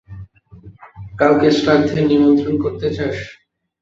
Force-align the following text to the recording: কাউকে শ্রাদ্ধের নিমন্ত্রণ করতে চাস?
কাউকে 1.19 1.47
শ্রাদ্ধের 1.57 2.03
নিমন্ত্রণ 2.07 2.55
করতে 2.63 2.87
চাস? 2.95 3.17